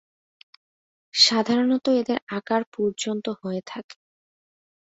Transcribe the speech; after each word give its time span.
সাধারণত 1.13 1.85
এদের 1.99 2.17
আকার 2.37 2.61
পর্যন্ত 2.73 3.25
হয়ে 3.41 3.61
থাকে। 3.67 3.95